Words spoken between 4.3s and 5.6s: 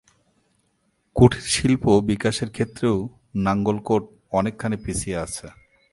অনেকখানি পিছিয়ে আছে।